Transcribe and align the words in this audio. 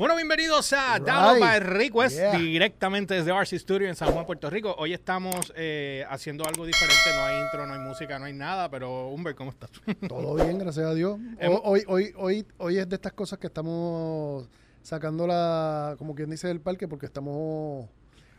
Bueno, 0.00 0.16
bienvenidos 0.16 0.72
a 0.72 0.96
Right. 0.96 1.06
Download 1.06 1.40
by 1.40 1.60
Request, 1.60 2.16
Yeah. 2.16 2.38
directamente 2.38 3.12
desde 3.12 3.32
RC 3.32 3.58
Studio 3.58 3.86
en 3.86 3.94
San 3.94 4.10
Juan, 4.12 4.24
Puerto 4.24 4.48
Rico. 4.48 4.74
Hoy 4.78 4.94
estamos 4.94 5.52
eh, 5.54 6.06
haciendo 6.08 6.42
algo 6.46 6.64
diferente, 6.64 6.94
no 7.14 7.22
hay 7.22 7.42
intro, 7.42 7.66
no 7.66 7.74
hay 7.74 7.80
música, 7.80 8.18
no 8.18 8.24
hay 8.24 8.32
nada, 8.32 8.70
pero 8.70 9.08
Humber, 9.10 9.34
¿cómo 9.34 9.50
estás? 9.50 9.70
Todo 10.08 10.36
bien, 10.36 10.56
gracias 10.58 10.86
a 10.86 10.94
Dios. 10.94 11.18
Hoy, 11.64 11.82
hoy, 11.86 12.14
hoy, 12.16 12.46
hoy 12.56 12.78
es 12.78 12.88
de 12.88 12.94
estas 12.94 13.12
cosas 13.12 13.38
que 13.38 13.48
estamos 13.48 14.48
sacando 14.82 15.26
la, 15.26 15.96
como 15.98 16.14
quien 16.14 16.30
dice, 16.30 16.48
del 16.48 16.62
parque 16.62 16.88
porque 16.88 17.04
estamos 17.04 17.86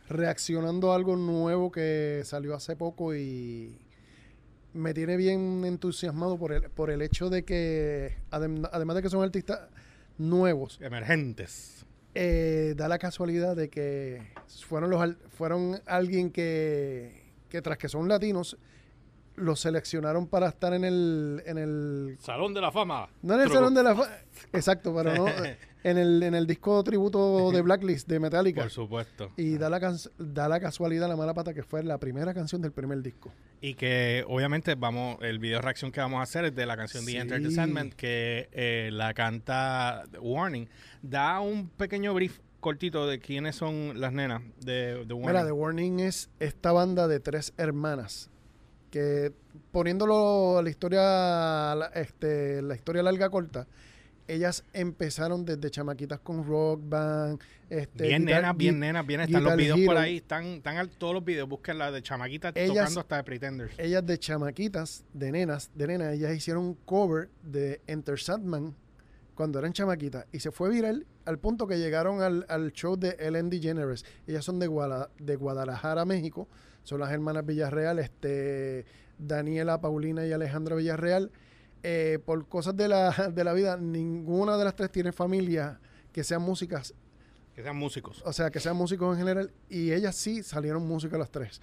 reaccionando 0.08 0.90
a 0.90 0.96
algo 0.96 1.14
nuevo 1.14 1.70
que 1.70 2.22
salió 2.24 2.56
hace 2.56 2.74
poco 2.74 3.14
y 3.14 3.78
me 4.72 4.92
tiene 4.94 5.16
bien 5.16 5.62
entusiasmado 5.64 6.36
por 6.38 6.50
el, 6.54 6.62
por 6.70 6.90
el 6.90 7.02
hecho 7.02 7.30
de 7.30 7.44
que, 7.44 8.16
adem- 8.32 8.68
además 8.72 8.96
de 8.96 9.02
que 9.02 9.10
son 9.10 9.22
artistas 9.22 9.60
nuevos, 10.18 10.78
Emergentes. 10.80 11.84
eh, 12.14 12.74
da 12.76 12.88
la 12.88 12.98
casualidad 12.98 13.56
de 13.56 13.68
que 13.70 14.32
fueron 14.66 14.90
los 14.90 15.16
fueron 15.30 15.80
alguien 15.86 16.30
que, 16.30 17.32
que 17.48 17.62
tras 17.62 17.78
que 17.78 17.88
son 17.88 18.08
latinos 18.08 18.56
los 19.36 19.60
seleccionaron 19.60 20.26
para 20.26 20.48
estar 20.48 20.72
en 20.74 20.84
el 20.84 21.42
en 21.46 21.58
el 21.58 22.16
Salón 22.20 22.52
de 22.54 22.60
la 22.60 22.70
Fama. 22.70 23.08
no 23.22 23.34
en 23.34 23.40
el 23.40 23.46
Truco. 23.46 23.58
salón 23.58 23.74
de 23.74 23.82
la 23.82 23.94
fa- 23.94 24.18
exacto 24.52 24.94
pero 24.94 25.14
no 25.14 25.26
en 25.84 25.98
el 25.98 26.22
en 26.22 26.34
el 26.34 26.46
disco 26.46 26.82
tributo 26.84 27.50
de 27.50 27.60
Blacklist 27.62 28.06
de 28.08 28.20
Metallica 28.20 28.62
Por 28.62 28.70
supuesto. 28.70 29.32
y 29.36 29.56
da 29.58 29.68
la 29.70 29.80
can- 29.80 29.96
da 30.18 30.48
la 30.48 30.60
casualidad 30.60 31.08
la 31.08 31.16
mala 31.16 31.34
pata 31.34 31.54
que 31.54 31.62
fue 31.62 31.82
la 31.82 31.98
primera 31.98 32.34
canción 32.34 32.60
del 32.62 32.72
primer 32.72 33.00
disco 33.02 33.32
Y 33.60 33.74
que 33.74 34.24
obviamente 34.28 34.74
vamos, 34.74 35.18
el 35.22 35.38
video 35.38 35.60
reacción 35.60 35.90
que 35.92 36.00
vamos 36.00 36.20
a 36.20 36.22
hacer 36.24 36.44
es 36.44 36.54
de 36.54 36.66
la 36.66 36.76
canción 36.76 37.04
The 37.04 37.10
Sí. 37.12 37.16
Enter 37.16 37.42
the 37.42 37.50
Sandman, 37.52 37.90
que 37.90 38.48
eh, 38.52 38.90
la 38.92 39.14
canta 39.14 40.02
Warning. 40.20 40.68
Da 41.02 41.40
un 41.40 41.68
pequeño 41.68 42.12
brief 42.14 42.38
cortito 42.60 43.06
de 43.08 43.18
quiénes 43.18 43.56
son 43.56 44.00
las 44.00 44.12
nenas 44.12 44.42
de, 44.60 45.04
de 45.04 45.14
Warning. 45.14 45.26
Mira, 45.26 45.44
The 45.44 45.52
Warning 45.52 46.00
es 46.00 46.28
esta 46.40 46.70
banda 46.72 47.06
de 47.08 47.18
tres 47.20 47.54
hermanas 47.56 48.30
que 48.92 49.32
poniéndolo 49.72 50.58
a 50.58 50.62
la 50.62 50.68
historia 50.70 51.72
este, 51.94 52.60
la 52.62 52.74
historia 52.74 53.02
larga 53.02 53.30
corta, 53.30 53.66
ellas 54.28 54.64
empezaron 54.74 55.44
desde 55.46 55.70
chamaquitas 55.70 56.20
con 56.20 56.46
rock 56.46 56.80
band, 56.84 57.40
este, 57.70 58.06
bien 58.08 58.22
guitar- 58.26 58.42
nenas, 58.42 58.56
bien 58.56 58.78
nenas, 58.78 59.06
bien 59.06 59.20
están 59.22 59.42
los 59.44 59.56
videos 59.56 59.80
por 59.84 59.96
ahí, 59.96 60.18
están, 60.18 60.44
están 60.44 60.88
todos 60.98 61.14
los 61.14 61.24
videos, 61.24 61.48
busquen 61.48 61.78
la 61.78 61.90
de 61.90 62.02
chamaquitas 62.02 62.52
Ellas- 62.54 62.76
tocando 62.76 63.00
hasta 63.00 63.16
de 63.16 63.24
Pretenders. 63.24 63.74
ellas 63.78 64.06
de 64.06 64.18
chamaquitas, 64.18 65.04
de 65.14 65.32
nenas, 65.32 65.70
de 65.74 65.86
nenas, 65.86 66.12
ellas 66.14 66.36
hicieron 66.36 66.64
un 66.64 66.74
cover 66.74 67.30
de 67.42 67.80
Enter 67.86 68.18
Sandman 68.20 68.76
cuando 69.34 69.58
eran 69.58 69.72
chamaquitas 69.72 70.26
y 70.32 70.38
se 70.40 70.50
fue 70.52 70.68
viral 70.70 71.06
al 71.24 71.38
punto 71.38 71.66
que 71.66 71.78
llegaron 71.78 72.20
al, 72.20 72.44
al 72.48 72.72
show 72.72 72.96
de 72.96 73.16
Ellen 73.18 73.48
DeGeneres. 73.48 74.04
Ellas 74.26 74.44
son 74.44 74.58
de, 74.58 74.66
Guala- 74.68 75.08
de 75.18 75.36
Guadalajara, 75.36 76.04
México. 76.04 76.46
Son 76.84 77.00
las 77.00 77.12
hermanas 77.12 77.46
Villarreal, 77.46 77.98
este, 77.98 78.84
Daniela, 79.18 79.80
Paulina 79.80 80.26
y 80.26 80.32
Alejandra 80.32 80.76
Villarreal. 80.76 81.30
Eh, 81.84 82.20
por 82.24 82.46
cosas 82.46 82.76
de 82.76 82.88
la, 82.88 83.10
de 83.34 83.44
la 83.44 83.52
vida, 83.52 83.76
ninguna 83.76 84.56
de 84.56 84.64
las 84.64 84.76
tres 84.76 84.90
tiene 84.90 85.12
familia 85.12 85.80
que 86.12 86.22
sean 86.22 86.42
músicas 86.42 86.94
Que 87.54 87.62
sean 87.62 87.76
músicos. 87.76 88.22
o 88.24 88.32
sea, 88.32 88.50
que 88.50 88.60
sean 88.60 88.76
músicos 88.76 89.12
en 89.14 89.18
general, 89.18 89.52
y 89.68 89.92
ellas 89.92 90.14
sí 90.14 90.42
salieron 90.42 90.86
músicas 90.86 91.18
las 91.18 91.30
tres. 91.30 91.60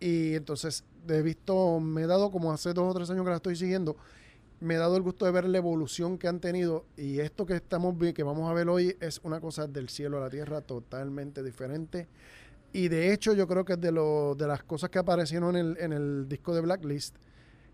Y 0.00 0.34
entonces, 0.34 0.84
he 1.08 1.22
visto, 1.22 1.80
me 1.80 2.02
he 2.02 2.06
dado 2.06 2.30
como 2.30 2.52
hace 2.52 2.72
dos 2.72 2.90
o 2.90 2.94
tres 2.94 3.08
años 3.10 3.24
que 3.24 3.30
la 3.30 3.36
estoy 3.36 3.56
siguiendo, 3.56 3.96
me 4.60 4.74
he 4.74 4.78
dado 4.78 4.96
el 4.96 5.02
gusto 5.02 5.24
de 5.24 5.32
ver 5.32 5.48
la 5.48 5.58
evolución 5.58 6.18
que 6.18 6.28
han 6.28 6.40
tenido, 6.40 6.84
y 6.96 7.20
esto 7.20 7.46
que 7.46 7.54
estamos 7.54 7.94
que 8.12 8.22
vamos 8.22 8.50
a 8.50 8.52
ver 8.52 8.68
hoy 8.68 8.96
es 9.00 9.20
una 9.22 9.40
cosa 9.40 9.66
del 9.66 9.88
cielo 9.88 10.18
a 10.18 10.20
la 10.20 10.30
tierra 10.30 10.60
totalmente 10.60 11.42
diferente. 11.42 12.08
Y 12.72 12.88
de 12.88 13.12
hecho, 13.12 13.34
yo 13.34 13.46
creo 13.46 13.64
que 13.64 13.76
de, 13.76 13.92
lo, 13.92 14.34
de 14.34 14.46
las 14.46 14.62
cosas 14.62 14.90
que 14.90 14.98
aparecieron 14.98 15.56
en 15.56 15.66
el, 15.66 15.78
en 15.78 15.92
el 15.92 16.28
disco 16.28 16.54
de 16.54 16.60
Blacklist, 16.62 17.16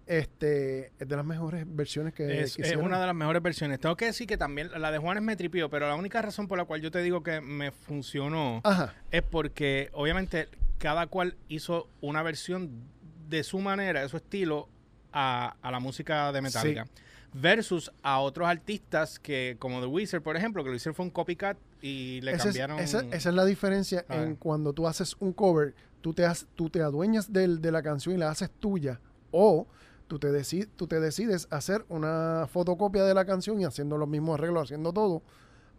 este, 0.06 0.92
es 0.98 1.06
de 1.06 1.16
las 1.16 1.24
mejores 1.24 1.64
versiones 1.68 2.14
que, 2.14 2.40
Es, 2.40 2.58
es 2.58 2.76
una 2.76 2.98
de 2.98 3.06
las 3.06 3.14
mejores 3.14 3.42
versiones. 3.42 3.78
Tengo 3.78 3.94
que 3.96 4.06
decir 4.06 4.26
que 4.26 4.38
también 4.38 4.70
la 4.76 4.90
de 4.90 4.98
Juanes 4.98 5.22
me 5.22 5.36
tripió, 5.36 5.68
pero 5.68 5.86
la 5.86 5.94
única 5.94 6.22
razón 6.22 6.48
por 6.48 6.56
la 6.56 6.64
cual 6.64 6.80
yo 6.80 6.90
te 6.90 7.02
digo 7.02 7.22
que 7.22 7.40
me 7.40 7.70
funcionó 7.70 8.62
Ajá, 8.64 8.94
es 9.10 9.22
porque 9.22 9.90
obviamente 9.92 10.48
cada 10.78 11.06
cual 11.08 11.36
hizo 11.48 11.88
una 12.00 12.22
versión 12.22 12.70
de 13.28 13.44
su 13.44 13.58
manera, 13.58 14.00
de 14.00 14.08
su 14.08 14.16
estilo, 14.16 14.68
a, 15.12 15.56
a 15.60 15.70
la 15.70 15.80
música 15.80 16.32
de 16.32 16.40
Metallica. 16.40 16.86
Versus 17.34 17.92
a 18.02 18.20
otros 18.20 18.48
artistas 18.48 19.18
que, 19.18 19.56
como 19.58 19.80
The 19.80 19.86
Wizard, 19.86 20.22
por 20.22 20.36
ejemplo, 20.36 20.64
que 20.64 20.70
lo 20.70 20.76
hicieron 20.76 20.94
fue 20.94 21.04
un 21.04 21.10
copycat 21.10 21.58
y 21.82 22.20
le 22.22 22.30
Esa 22.32 22.38
es, 22.38 22.44
cambiaron. 22.46 22.78
esa, 22.80 23.00
esa 23.12 23.28
es 23.28 23.34
la 23.34 23.44
diferencia 23.44 24.04
en 24.08 24.34
cuando 24.36 24.72
tú 24.72 24.86
haces 24.88 25.14
un 25.20 25.32
cover, 25.32 25.74
tú 26.00 26.14
te, 26.14 26.24
has- 26.24 26.46
tú 26.54 26.70
te 26.70 26.80
adueñas 26.82 27.32
del- 27.32 27.60
de 27.60 27.70
la 27.70 27.82
canción 27.82 28.14
y 28.14 28.18
la 28.18 28.30
haces 28.30 28.50
tuya, 28.50 29.00
o 29.30 29.66
tú 30.06 30.18
te, 30.18 30.28
deci- 30.32 30.68
tú 30.74 30.86
te 30.86 31.00
decides 31.00 31.46
hacer 31.50 31.84
una 31.90 32.48
fotocopia 32.50 33.04
de 33.04 33.12
la 33.14 33.26
canción 33.26 33.60
y 33.60 33.64
haciendo 33.66 33.98
los 33.98 34.08
mismos 34.08 34.38
arreglos, 34.38 34.62
haciendo 34.64 34.92
todo, 34.94 35.22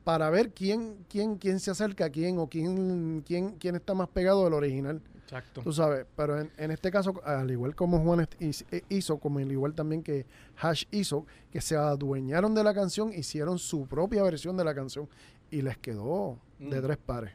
para 0.04 0.30
ver 0.30 0.52
quién, 0.52 0.98
quién, 1.10 1.38
quién 1.38 1.60
se 1.60 1.72
acerca 1.72 2.06
a 2.06 2.10
quién 2.12 2.38
o 2.38 2.48
quién, 2.48 3.24
quién, 3.26 3.56
quién 3.58 3.76
está 3.76 3.96
más 3.96 4.08
pegado 4.10 4.44
del 4.46 4.54
original. 4.54 5.02
Exacto. 5.30 5.62
Tú 5.62 5.72
sabes, 5.72 6.08
pero 6.16 6.40
en, 6.40 6.52
en 6.58 6.72
este 6.72 6.90
caso, 6.90 7.22
al 7.24 7.52
igual 7.52 7.76
como 7.76 8.00
Juan 8.00 8.28
eh, 8.40 8.82
hizo, 8.90 9.20
como 9.20 9.38
al 9.38 9.52
igual 9.52 9.76
también 9.76 10.02
que 10.02 10.26
Hash 10.58 10.86
hizo, 10.90 11.28
que 11.52 11.62
se 11.62 11.76
adueñaron 11.76 12.56
de 12.56 12.64
la 12.64 12.74
canción, 12.74 13.14
hicieron 13.14 13.60
su 13.60 13.86
propia 13.86 14.24
versión 14.24 14.58
de 14.58 14.64
la 14.64 14.74
canción 14.74 15.08
y 15.52 15.62
les 15.62 15.78
quedó 15.78 16.40
de 16.58 16.80
Mm. 16.80 16.84
tres 16.84 16.98
pares. 16.98 17.32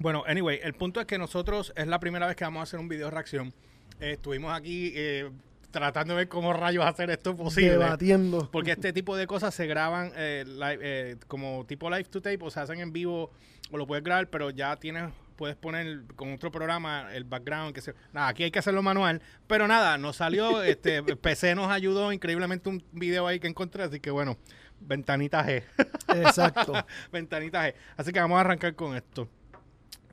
Bueno, 0.00 0.24
anyway, 0.26 0.58
el 0.62 0.72
punto 0.74 1.00
es 1.00 1.06
que 1.06 1.18
nosotros 1.18 1.72
es 1.76 1.86
la 1.86 2.00
primera 2.00 2.26
vez 2.26 2.34
que 2.34 2.44
vamos 2.44 2.60
a 2.60 2.62
hacer 2.62 2.80
un 2.80 2.88
video 2.88 3.10
reacción. 3.10 3.52
Eh, 4.00 4.12
estuvimos 4.12 4.52
aquí 4.56 4.92
eh, 4.94 5.30
tratando 5.70 6.14
de 6.14 6.18
ver 6.20 6.28
cómo 6.28 6.52
rayos 6.54 6.84
hacer 6.86 7.10
esto 7.10 7.36
posible. 7.36 7.72
Debatiendo. 7.72 8.48
Porque 8.50 8.70
este 8.72 8.92
tipo 8.94 9.16
de 9.16 9.26
cosas 9.26 9.54
se 9.54 9.66
graban 9.66 10.12
eh, 10.16 10.44
live, 10.46 10.78
eh, 10.80 11.16
como 11.26 11.66
tipo 11.66 11.90
live 11.90 12.04
to 12.04 12.22
tape, 12.22 12.38
o 12.40 12.50
se 12.50 12.60
hacen 12.60 12.80
en 12.80 12.90
vivo, 12.92 13.30
o 13.70 13.76
lo 13.76 13.86
puedes 13.86 14.02
grabar, 14.02 14.28
pero 14.30 14.48
ya 14.50 14.74
tienes, 14.76 15.12
puedes 15.38 15.56
poner 15.56 16.02
con 16.16 16.34
otro 16.34 16.50
programa 16.50 17.14
el 17.14 17.24
background, 17.24 17.72
que 17.72 17.80
se, 17.80 17.94
nada, 18.12 18.28
aquí 18.28 18.42
hay 18.42 18.50
que 18.50 18.58
hacerlo 18.58 18.82
manual, 18.82 19.22
pero 19.46 19.68
nada, 19.68 19.96
nos 19.96 20.16
salió, 20.16 20.62
este, 20.64 21.02
PC 21.02 21.54
nos 21.54 21.70
ayudó 21.70 22.12
increíblemente 22.12 22.68
un 22.68 22.84
video 22.92 23.26
ahí 23.26 23.38
que 23.38 23.46
encontré, 23.46 23.84
así 23.84 24.00
que 24.00 24.10
bueno, 24.10 24.36
ventanita 24.80 25.46
G, 25.46 25.62
Exacto. 26.08 26.74
ventanita 27.12 27.64
G, 27.64 27.74
así 27.96 28.12
que 28.12 28.20
vamos 28.20 28.36
a 28.36 28.40
arrancar 28.40 28.74
con 28.74 28.96
esto. 28.96 29.28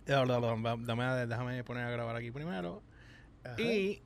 Dame, 0.05 1.25
déjame 1.25 1.63
poner 1.63 1.85
a 1.85 1.89
grabar 1.89 2.15
aquí 2.15 2.29
primero. 2.29 2.83
Ajá. 3.43 3.59
Y 3.59 4.03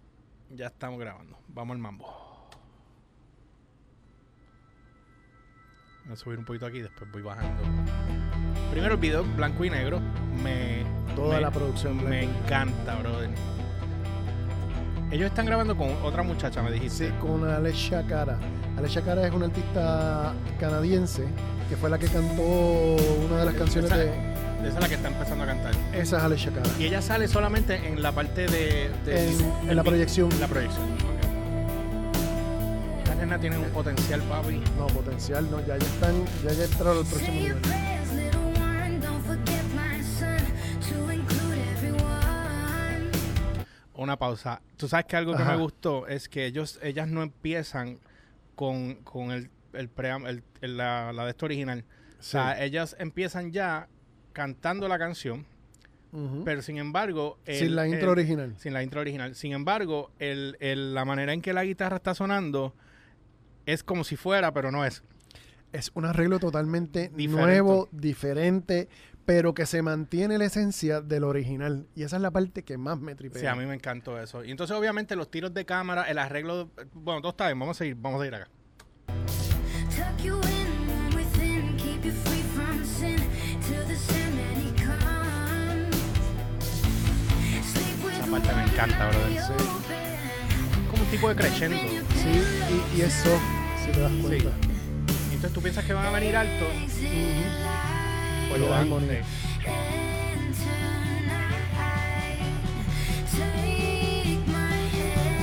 ya 0.50 0.68
estamos 0.68 0.98
grabando. 0.98 1.38
Vamos 1.50 1.76
al 1.76 1.82
mambo. 1.82 2.30
Voy 6.06 6.14
a 6.14 6.16
subir 6.16 6.40
un 6.40 6.46
poquito 6.46 6.66
aquí, 6.66 6.80
después 6.80 7.12
voy 7.12 7.22
bajando. 7.22 7.62
Primero 8.72 8.94
el 8.94 9.00
video 9.00 9.24
blanco 9.24 9.66
y 9.66 9.70
negro. 9.70 10.00
Me, 10.42 10.99
Toda 11.20 11.36
me- 11.36 11.42
la 11.42 11.52
producción. 11.52 12.10
me 12.10 12.24
encanta, 12.24 12.96
brother. 12.96 13.30
Ellos 15.12 15.28
están 15.28 15.46
grabando 15.48 15.76
con 15.76 15.90
otra 16.04 16.22
muchacha, 16.24 16.62
me 16.62 16.72
dijiste. 16.72 17.08
Sí, 17.08 17.14
con 17.20 17.44
Alessia 17.50 18.04
Cara. 18.08 18.38
Alessia 18.78 19.02
Cara 19.02 19.26
es 19.28 19.34
una 19.34 19.48
artista 19.48 20.34
canadiense 20.60 21.24
que 21.68 21.76
fue 21.76 21.90
la 21.90 21.98
que 21.98 22.08
cantó 22.08 22.42
una 22.44 23.38
de 23.40 23.46
las 23.46 23.54
canciones 23.56 23.92
Esa- 23.92 23.98
de... 24.00 24.30
Esa 24.60 24.68
es 24.76 24.82
la 24.82 24.88
que 24.90 24.96
está 24.96 25.08
empezando 25.08 25.44
a 25.46 25.48
cantar. 25.48 25.72
Esa 25.94 26.18
es 26.18 26.24
Alessia 26.24 26.52
Cara. 26.52 26.70
Y 26.78 26.84
ella 26.86 27.02
sale 27.02 27.28
solamente 27.28 27.76
en 27.88 28.04
la 28.04 28.12
parte 28.12 28.46
de... 28.46 28.92
de- 29.06 29.30
En, 29.30 29.70
en 29.70 29.76
la 29.76 29.84
proyección. 29.84 30.32
en 30.32 30.42
la 30.42 30.48
proyección. 30.48 30.84
ok. 30.84 31.00
Estas 33.00 33.18
nenas 33.18 33.40
tienen 33.42 33.60
un 33.62 33.70
potencial, 33.70 34.22
papi. 34.24 34.62
No, 34.78 34.86
potencial, 34.88 35.50
no. 35.50 35.60
Ya, 35.62 35.78
ya 35.78 35.88
están, 35.88 36.14
ya, 36.44 36.52
ya 36.54 36.66
entraron 36.66 36.98
al 37.00 37.06
próximo 37.06 37.34
nivel. 37.34 37.58
Una 44.00 44.18
pausa. 44.18 44.62
Tú 44.78 44.88
sabes 44.88 45.06
que 45.06 45.16
algo 45.18 45.36
que 45.36 45.44
Ajá. 45.44 45.52
me 45.56 45.62
gustó 45.62 46.08
es 46.08 46.30
que 46.30 46.46
ellos, 46.46 46.80
ellas 46.82 47.08
no 47.10 47.22
empiezan 47.22 48.00
con, 48.56 48.96
con 49.04 49.32
el, 49.32 49.50
el, 49.74 49.90
pream- 49.94 50.26
el- 50.28 50.44
el- 50.62 50.78
la, 50.78 51.12
la 51.14 51.26
de 51.26 51.32
esto 51.32 51.46
original. 51.46 51.84
O 52.20 52.24
sea, 52.24 52.64
ellas 52.64 52.96
empiezan 53.00 53.52
ya 53.52 53.88
cantando 54.34 54.88
la 54.88 54.98
canción, 55.00 55.46
pero 56.46 56.62
sin 56.62 56.78
embargo... 56.78 57.38
Sin 57.46 57.76
la 57.76 57.88
intro 57.88 58.12
original. 58.12 58.56
Sin 58.58 58.74
la 58.74 58.82
intro 58.84 59.02
original. 59.02 59.36
Sin 59.36 59.52
embargo, 59.54 60.12
el, 60.20 60.58
el- 60.60 60.94
la 60.94 61.06
manera 61.06 61.34
en 61.34 61.42
que 61.42 61.54
la 61.54 61.64
guitarra 61.64 61.98
está 61.98 62.16
sonando 62.16 62.74
es 63.66 63.84
como 63.84 64.04
si 64.04 64.16
fuera, 64.16 64.54
pero 64.54 64.72
no 64.72 64.86
es 64.86 65.04
es 65.72 65.92
un 65.94 66.06
arreglo 66.06 66.40
totalmente 66.40 67.12
nuevo, 67.16 67.90
diferente, 67.92 68.90
pero 69.26 69.54
que 69.54 69.66
se 69.66 69.82
mantiene 69.82 70.38
la 70.38 70.46
esencia 70.46 71.02
del 71.02 71.24
original. 71.24 71.88
Y 71.96 72.04
esa 72.04 72.16
es 72.16 72.22
la 72.22 72.32
parte 72.32 72.64
que 72.64 72.78
más 72.78 73.00
me 73.00 73.16
tripea. 73.16 73.42
Sí, 73.42 73.48
a 73.48 73.56
mí 73.56 73.66
me 73.66 73.76
encantó 73.76 74.20
eso. 74.20 74.44
Y 74.44 74.52
entonces, 74.52 74.76
obviamente, 74.76 75.16
los 75.16 75.30
tiros 75.30 75.54
de 75.54 75.66
cámara, 75.66 76.04
el 76.04 76.18
arreglo. 76.18 76.70
Bueno, 76.94 77.22
todo 77.22 77.32
está 77.32 77.46
bien, 77.48 77.60
vamos 77.60 77.78
a 77.78 77.80
seguir, 77.80 77.96
vamos 77.96 78.22
a 78.24 78.28
ir 78.28 78.36
acá. 78.36 78.50
Esa 88.12 88.32
parte 88.32 88.56
me 88.56 88.64
encanta, 88.64 89.10
brother. 89.10 89.42
Sí. 89.42 89.54
Como 90.90 91.04
un 91.04 91.10
tipo 91.12 91.30
de 91.30 91.36
crescendo. 91.36 91.78
Sí, 91.78 92.98
y, 92.98 93.02
eso, 93.02 93.30
si 93.86 93.92
te 93.92 94.00
das 94.00 94.12
cuenta 94.14 94.69
entonces 95.40 95.56
tú 95.56 95.62
piensas 95.62 95.86
que 95.86 95.94
van 95.94 96.06
a 96.06 96.10
venir 96.12 96.36
alto. 96.36 96.66
Pues 98.50 98.60
lo 98.60 98.68
my 104.48 104.84
hand. 105.00 105.40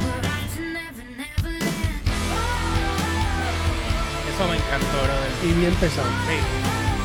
We're 0.00 0.24
off 0.24 0.56
to 0.56 0.62
Never 0.72 1.04
Neverland. 1.20 1.68
Eso 4.32 4.48
me 4.48 4.56
encantó, 4.56 4.96
brother. 5.04 5.32
Y 5.44 5.52
bien 5.52 5.74
pesado. 5.74 6.08
Sí. 6.08 6.38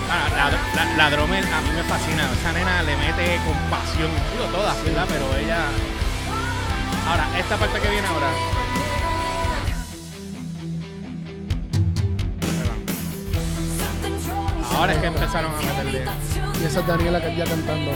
Ah, 0.10 0.30
la, 0.38 0.86
la, 0.95 1.10
a 1.44 1.62
mí 1.62 1.69
me 1.75 1.83
fascina. 1.83 2.31
Esa 2.31 2.54
nena 2.54 2.81
le 2.83 2.95
mete 2.95 3.42
con 3.44 3.57
pasión. 3.69 4.10
Digo 4.31 4.45
todas, 4.54 4.81
¿verdad? 4.86 5.06
Pero 5.10 5.36
ella. 5.36 5.66
Ahora, 7.10 7.28
esta 7.38 7.57
parte 7.57 7.81
que 7.81 7.89
viene 7.89 8.07
ahora. 8.07 8.65
Ahora 14.86 14.98
es 14.98 15.02
que 15.02 15.08
empezaron 15.08 15.52
a 15.52 15.58
meterle. 15.58 16.06
Y 16.62 16.64
esa 16.64 16.82
es 16.82 16.86
Daniela 16.86 17.20
que 17.20 17.36
ya 17.36 17.44
cantando. 17.46 17.92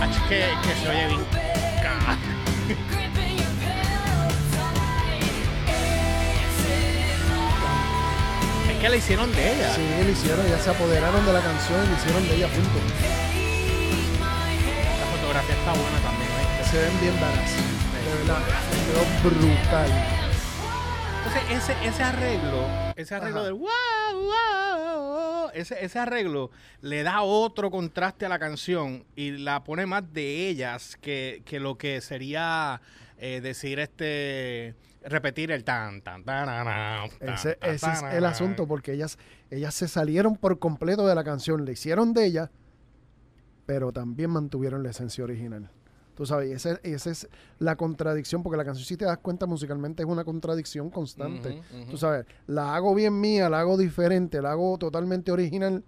Ach, 0.00 0.26
que, 0.26 0.48
que 0.62 0.74
se 0.80 0.88
oye 0.88 1.06
bien. 1.08 1.20
Es 8.70 8.76
que 8.78 8.88
la 8.88 8.96
hicieron 8.96 9.30
de 9.32 9.52
ella. 9.52 9.74
Sí, 9.74 9.82
lo 10.02 10.10
hicieron, 10.10 10.48
ya 10.48 10.58
se 10.58 10.70
apoderaron 10.70 11.26
de 11.26 11.32
la 11.34 11.42
canción 11.42 11.84
y 11.84 11.88
lo 11.88 11.94
hicieron 11.94 12.26
de 12.26 12.36
ella 12.36 12.48
juntos. 12.48 13.39
Está 15.60 15.72
buena 15.74 15.98
también. 16.00 16.30
¿viste? 16.38 16.64
Se 16.70 16.80
ven 16.80 17.00
bien 17.02 17.20
varas. 17.20 17.50
De 17.52 18.10
verdad, 18.18 18.42
quedó 18.86 19.30
brutal. 19.30 19.90
Entonces, 21.18 21.42
ese, 21.50 21.86
ese 21.86 22.02
arreglo, 22.02 22.64
ese 22.96 23.14
arreglo 23.14 23.40
Ajá. 23.40 23.44
del 23.44 23.54
wow, 23.54 23.68
wow, 24.14 25.50
ese, 25.52 25.84
ese 25.84 25.98
arreglo 25.98 26.50
le 26.80 27.02
da 27.02 27.20
otro 27.20 27.70
contraste 27.70 28.24
a 28.24 28.30
la 28.30 28.38
canción 28.38 29.04
y 29.16 29.32
la 29.32 29.62
pone 29.62 29.84
más 29.84 30.10
de 30.14 30.48
ellas 30.48 30.96
que, 31.02 31.42
que 31.44 31.60
lo 31.60 31.76
que 31.76 32.00
sería 32.00 32.80
eh, 33.18 33.42
decir 33.42 33.78
este 33.80 34.74
repetir 35.04 35.50
el 35.50 35.62
tan 35.64 36.00
tan 36.00 36.24
tan 36.24 36.46
tan, 36.46 37.10
tan, 37.18 37.34
Ese, 37.34 37.54
tan, 37.56 37.70
ese 37.70 37.90
es 37.92 38.00
tan, 38.00 38.12
el 38.16 38.24
asunto, 38.24 38.66
porque 38.66 38.92
ellas, 38.94 39.18
ellas 39.50 39.74
se 39.74 39.88
salieron 39.88 40.36
por 40.36 40.58
completo 40.58 41.06
de 41.06 41.14
la 41.14 41.22
canción, 41.22 41.66
le 41.66 41.72
hicieron 41.72 42.14
de 42.14 42.24
ella, 42.24 42.50
pero 43.70 43.92
también 43.92 44.30
mantuvieron 44.30 44.82
la 44.82 44.90
esencia 44.90 45.22
original. 45.22 45.70
Tú 46.16 46.26
sabes, 46.26 46.50
esa 46.50 46.80
esa 46.82 47.10
es 47.12 47.28
la 47.60 47.76
contradicción, 47.76 48.42
porque 48.42 48.56
la 48.56 48.64
canción, 48.64 48.84
si 48.84 48.96
te 48.96 49.04
das 49.04 49.18
cuenta, 49.18 49.46
musicalmente 49.46 50.02
es 50.02 50.08
una 50.08 50.24
contradicción 50.24 50.90
constante. 50.90 51.62
Tú 51.88 51.96
sabes, 51.96 52.26
la 52.48 52.74
hago 52.74 52.96
bien 52.96 53.20
mía, 53.20 53.48
la 53.48 53.60
hago 53.60 53.78
diferente, 53.78 54.42
la 54.42 54.50
hago 54.50 54.76
totalmente 54.76 55.30
original, 55.30 55.84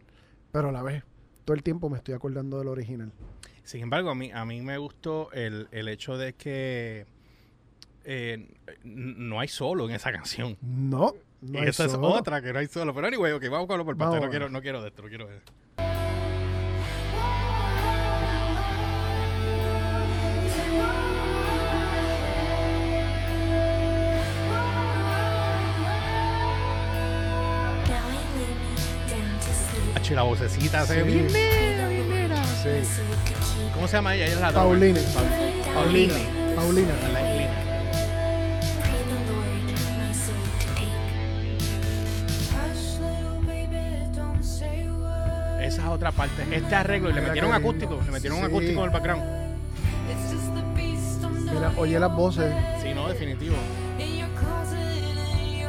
pero 0.53 0.69
a 0.69 0.73
la 0.73 0.85
vez, 0.85 1.03
todo 1.45 1.57
el 1.57 1.65
tiempo 1.65 1.91
me 1.91 1.97
estoy 1.97 2.15
acordando 2.15 2.57
del 2.61 2.69
original. 2.69 3.11
Sin 3.65 3.83
embargo, 3.83 4.11
a 4.11 4.15
mí, 4.15 4.31
a 4.31 4.45
mí 4.45 4.61
me 4.61 4.79
gustó 4.79 5.33
el, 5.33 5.67
el 5.73 5.89
hecho 5.89 6.17
de 6.17 6.35
que 6.35 7.05
eh, 8.05 8.47
no 8.85 9.41
hay 9.41 9.49
solo 9.49 9.89
en 9.89 9.97
esa 9.97 10.13
canción. 10.13 10.57
No, 10.61 11.15
no 11.41 11.59
y 11.59 11.63
hay 11.63 11.69
esa 11.69 11.87
es 11.87 11.95
otra 11.95 12.41
que 12.41 12.53
no 12.53 12.61
hay 12.61 12.69
solo. 12.69 12.95
Pero 12.95 13.09
anyway, 13.09 13.33
ok, 13.33 13.43
vamos 13.51 13.67
con 13.67 13.77
lo 13.77 13.85
por 13.85 13.97
parte. 13.97 14.21
No 14.21 14.31
quiero, 14.31 14.49
no 14.49 14.63
quiero 14.63 14.83
de 14.83 14.91
esto, 14.91 15.03
no 15.03 15.09
quiero 15.09 15.27
de 15.27 15.39
esto. 15.39 15.53
Y 30.13 30.15
la 30.15 30.23
vocecita 30.23 30.85
se 30.87 30.97
ve 30.97 31.03
bien 31.05 31.27
bien. 31.27 31.39
¿Cómo 33.75 33.89
se 33.89 33.97
llama 33.97 34.15
ella? 34.15 34.27
Ella 34.27 34.35
es 34.35 34.41
la 34.41 34.53
Paulina. 34.53 35.01
Paul- 35.15 35.75
Paulina. 35.75 36.15
Paulina. 36.55 36.93
Paulina. 37.01 37.49
Esa 45.63 45.83
es 45.83 45.89
otra 45.89 46.13
parte. 46.13 46.43
Este 46.51 46.75
arreglo, 46.75 47.09
y 47.11 47.13
le 47.13 47.21
Mira 47.21 47.33
metieron 47.33 47.51
qué 47.51 47.57
acústico. 47.57 48.01
Le 48.05 48.11
metieron 48.11 48.39
un 48.39 48.45
Sí. 48.45 48.51
acústico 48.51 48.79
en 48.81 48.85
el 48.85 48.91
background. 48.91 49.23
Mira, 51.55 51.73
oye 51.77 51.99
las 52.01 52.13
voces. 52.15 52.53
Sí, 52.83 52.93
no, 52.95 53.09
definitivo. 53.09 53.57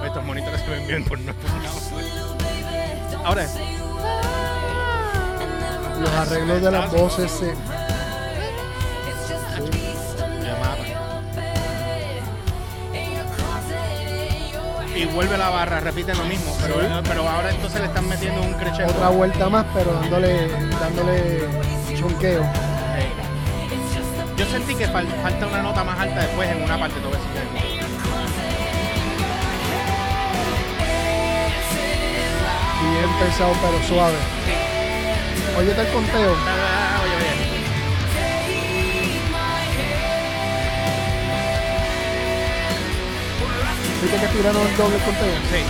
Estos 0.05 0.25
monitos 0.25 0.51
que 0.51 0.57
se 0.57 0.69
ven 0.69 0.87
bien 0.87 1.03
por 1.05 1.17
nuestro 1.19 1.47
lado. 1.61 1.79
Ahora, 3.25 3.47
Los 6.03 6.11
arreglos 6.11 6.61
de 6.61 6.71
las 6.71 6.91
voces 6.91 7.31
se, 7.31 7.45
your 7.47 7.57
Y 14.95 15.05
vuelve 15.05 15.37
la 15.37 15.49
barra, 15.49 15.79
repite 15.79 16.13
lo 16.13 16.23
mismo. 16.25 16.55
Pero, 16.61 16.75
pero 17.03 17.27
ahora 17.27 17.49
entonces 17.49 17.81
le 17.81 17.87
están 17.87 18.07
metiendo 18.07 18.41
un 18.41 18.53
crescendo. 18.53 18.93
otra 18.93 19.09
vuelta 19.09 19.49
más, 19.49 19.65
pero 19.73 19.91
dándole, 19.93 20.49
dándole 20.79 21.47
chonqueo. 21.97 22.43
Yo 24.37 24.45
sentí 24.45 24.75
que 24.75 24.87
fal- 24.87 25.07
falta 25.21 25.47
una 25.47 25.61
nota 25.63 25.83
más 25.83 25.99
alta 25.99 26.21
después 26.21 26.49
en 26.49 26.63
una 26.63 26.77
parte. 26.77 26.99
Todo 26.99 27.11
eso. 27.11 27.23
Bien 32.81 33.09
pesado, 33.19 33.53
pero 33.61 33.81
suave. 33.87 34.17
Oye, 35.57 35.71
el 35.71 35.87
conteo. 35.93 36.35
Ah, 36.35 37.01
Oye, 37.03 37.15
oye. 37.15 37.33
¿Viste 44.01 44.17
que 44.19 44.27
tiraron 44.37 44.67
el 44.67 44.77
doble 44.77 44.97
conteo? 45.05 45.35
Sí. 45.51 45.63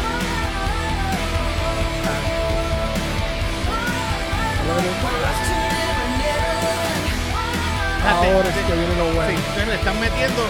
Ahora 8.06 8.52
sí 8.52 8.60
que 8.68 8.74
viene 8.74 8.96
lo 8.98 9.10
Sí, 9.10 9.16
bueno. 9.16 9.30
entonces 9.40 9.68
le 9.68 9.75
están 9.75 10.00
metiendo, 10.00 10.42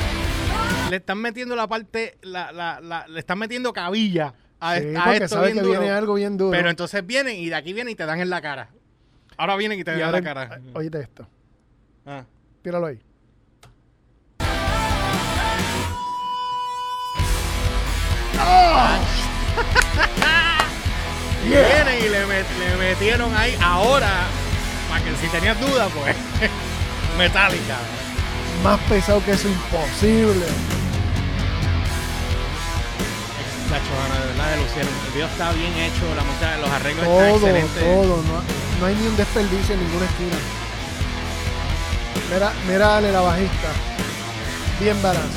le 0.90 0.96
están 0.98 1.18
metiendo 1.20 1.56
la 1.56 1.68
parte, 1.68 2.18
la, 2.22 2.52
la, 2.52 2.80
la- 2.82 3.08
le 3.08 3.20
están 3.20 3.38
metiendo 3.38 3.72
cabilla 3.74 4.34
a, 4.60 4.80
Sí, 4.80 4.96
a 4.96 5.04
porque 5.04 5.24
esto 5.24 5.28
sabe 5.36 5.48
bien 5.52 5.58
que 5.58 5.64
duro. 5.68 5.80
viene 5.80 5.96
algo 5.96 6.14
bien 6.16 6.38
duro. 6.38 6.52
Pero 6.52 6.70
entonces 6.70 7.06
vienen 7.06 7.36
y 7.38 7.50
de 7.50 7.56
aquí 7.56 7.74
vienen 7.74 7.92
y 7.92 7.96
te 7.96 8.06
dan 8.06 8.20
en 8.20 8.30
la 8.30 8.42
cara. 8.42 8.70
Ahora 9.38 9.56
vienen 9.56 9.80
y 9.80 9.84
te 9.84 9.98
dan 9.98 10.12
la 10.12 10.22
cara. 10.22 10.60
oíste 10.74 11.00
esto. 11.02 11.28
Ah. 12.06 12.24
Tíralo 12.62 12.88
ahí. 12.88 13.00
Y 21.46 21.50
vienen 21.50 21.98
y 22.00 22.10
le, 22.10 22.26
met- 22.26 22.58
le 22.60 22.76
metieron 22.78 23.36
ahí 23.36 23.58
ahora, 23.62 24.24
para 24.90 25.04
que 25.04 25.16
si 25.18 25.28
tenías 25.28 25.60
dudas, 25.60 25.90
pues, 25.94 26.16
metálica. 27.18 27.78
Más 28.64 28.80
pesado 28.82 29.24
que 29.26 29.32
eso, 29.32 29.48
imposible. 29.50 30.46
La 33.70 33.80
de 34.20 34.28
verdad, 34.28 34.52
de 34.52 34.58
lucieron. 34.64 34.94
El 35.08 35.14
video 35.14 35.28
está 35.28 35.52
bien 35.54 35.74
hecho, 35.74 36.04
la 36.16 36.24
música, 36.24 36.58
los 36.58 36.70
arreglos 36.70 37.06
Todo, 37.06 37.20
están 37.36 37.56
excelentes. 37.56 37.84
todo. 37.84 38.18
No, 38.24 38.63
no 38.84 38.88
hay 38.90 38.96
ni 38.96 39.08
un 39.08 39.16
desperdicio 39.16 39.76
en 39.76 39.82
ninguna 39.82 40.06
esquina. 40.06 40.36
Mira, 42.34 42.52
mira, 42.68 42.80
dale 42.88 43.12
la 43.14 43.22
bajista. 43.22 43.70
Bien 44.82 45.02
barato. 45.02 45.28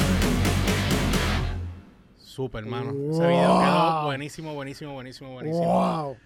Súper, 2.18 2.64
hermano. 2.64 2.90
Ese 2.90 3.20
Wow. 3.20 3.28
video 3.28 3.60
quedó 3.60 4.04
buenísimo, 4.06 4.54
buenísimo, 4.54 4.92
buenísimo, 4.94 5.32
buenísimo. 5.32 5.64
Wow. 5.64 6.16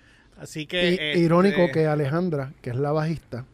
Así 0.41 0.65
que. 0.67 0.95
Este, 0.95 1.19
irónico 1.19 1.71
que 1.71 1.87
Alejandra, 1.87 2.53
que 2.63 2.71
es 2.71 2.77
la 2.77 2.91
bajista, 2.93 3.45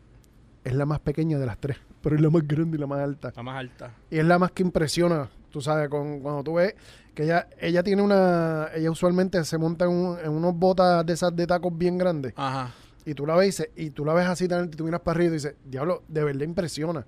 es 0.62 0.72
la 0.72 0.86
más 0.86 1.00
pequeña 1.00 1.36
de 1.36 1.46
las 1.46 1.58
tres, 1.58 1.76
pero 2.02 2.14
es 2.14 2.22
la 2.22 2.30
más 2.30 2.46
grande 2.46 2.76
y 2.76 2.80
la 2.80 2.86
más 2.86 3.00
alta. 3.00 3.32
La 3.34 3.42
más 3.42 3.56
alta. 3.58 3.90
Y 4.12 4.18
es 4.18 4.24
la 4.24 4.38
más 4.38 4.52
que 4.52 4.62
impresiona, 4.62 5.28
tú 5.50 5.60
sabes, 5.60 5.88
con, 5.88 6.20
cuando 6.20 6.44
tú 6.44 6.54
ves 6.54 6.72
que 7.16 7.24
ella, 7.24 7.48
ella 7.60 7.82
tiene 7.82 8.00
una, 8.02 8.68
ella 8.76 8.92
usualmente 8.92 9.44
se 9.44 9.58
monta 9.58 9.86
en, 9.86 9.90
un- 9.90 10.18
en 10.20 10.30
unos 10.30 10.54
botas 10.54 11.04
de 11.04 11.14
esas 11.14 11.34
de 11.34 11.48
tacos 11.48 11.76
bien 11.76 11.98
grandes, 11.98 12.32
Ajá. 12.36 12.70
Y 13.06 13.14
tú 13.14 13.24
la 13.24 13.34
ves 13.36 13.66
y, 13.76 13.90
tú 13.90 14.04
la 14.04 14.12
ves 14.12 14.26
así, 14.26 14.44
y 14.44 14.68
tú 14.68 14.84
miras 14.84 15.00
para 15.00 15.16
arriba 15.16 15.30
y 15.30 15.34
dices, 15.34 15.54
diablo, 15.64 16.02
de 16.08 16.24
verdad 16.24 16.42
impresiona. 16.42 17.06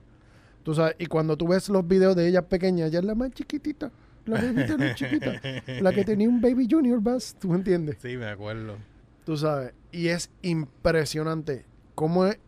Tú 0.62 0.74
sabes, 0.74 0.94
y 0.98 1.06
cuando 1.06 1.36
tú 1.36 1.48
ves 1.48 1.68
los 1.68 1.86
videos 1.86 2.16
de 2.16 2.26
ella 2.28 2.42
pequeña, 2.48 2.86
ella 2.86 3.00
es 3.00 3.04
la 3.04 3.14
más 3.14 3.30
chiquitita. 3.32 3.90
La 4.26 4.40
bebita 4.40 4.76
más 4.78 4.94
chiquita. 4.94 5.40
La 5.80 5.92
que 5.92 6.04
tenía 6.04 6.28
un 6.28 6.40
Baby 6.40 6.68
Junior 6.70 7.00
Bass, 7.02 7.34
¿tú 7.38 7.48
me 7.48 7.56
entiendes? 7.56 7.96
Sí, 8.00 8.16
me 8.16 8.26
acuerdo. 8.26 8.76
Tú 9.24 9.36
sabes. 9.36 9.72
Y 9.90 10.08
es 10.08 10.30
impresionante 10.42 11.64
cómo 11.94 12.26
es 12.26 12.38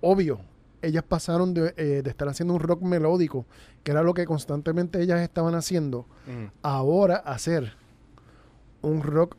obvio. 0.00 0.40
Ellas 0.80 1.04
pasaron 1.06 1.54
de, 1.54 1.74
eh, 1.76 2.00
de 2.02 2.10
estar 2.10 2.28
haciendo 2.28 2.54
un 2.54 2.60
rock 2.60 2.82
melódico, 2.82 3.46
que 3.84 3.92
era 3.92 4.02
lo 4.02 4.14
que 4.14 4.24
constantemente 4.24 5.00
ellas 5.00 5.20
estaban 5.20 5.54
haciendo, 5.54 6.06
Mm. 6.26 6.46
ahora 6.62 7.16
hacer 7.16 7.74
un 8.80 9.02
rock 9.02 9.36